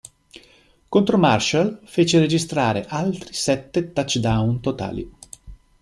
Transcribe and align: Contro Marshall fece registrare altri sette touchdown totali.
Contro 0.89 1.19
Marshall 1.19 1.79
fece 1.85 2.17
registrare 2.17 2.87
altri 2.87 3.33
sette 3.35 3.93
touchdown 3.93 4.59
totali. 4.59 5.07